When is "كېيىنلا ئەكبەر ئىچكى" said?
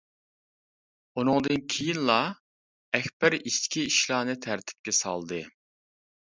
1.73-3.87